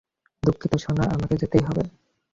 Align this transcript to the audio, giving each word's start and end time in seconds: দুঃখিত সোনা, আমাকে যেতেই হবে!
দুঃখিত 0.43 0.73
সোনা, 0.75 1.03
আমাকে 1.15 1.35
যেতেই 1.41 1.63
হবে! 1.67 1.83